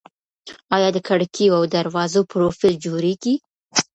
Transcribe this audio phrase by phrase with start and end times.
[0.75, 3.35] آیا د کړکیو او دروازو پروفیل جوړیږي؟